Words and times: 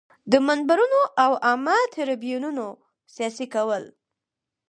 د 0.31 0.33
منبرونو 0.47 1.01
او 1.23 1.31
عامه 1.47 1.77
تریبیونونو 1.95 2.67
سیاسي 3.15 3.45
کول. 3.53 3.83